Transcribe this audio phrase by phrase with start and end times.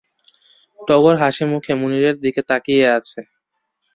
[0.79, 3.19] টগর হাসিমুখে মুনিরের দিকে তাকিয়ে আছে।